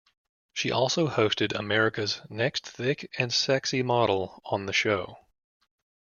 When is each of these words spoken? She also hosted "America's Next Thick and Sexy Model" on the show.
She 0.55 0.71
also 0.71 1.07
hosted 1.09 1.53
"America's 1.53 2.21
Next 2.27 2.65
Thick 2.67 3.11
and 3.19 3.31
Sexy 3.31 3.83
Model" 3.83 4.41
on 4.45 4.65
the 4.65 4.73
show. 4.73 5.19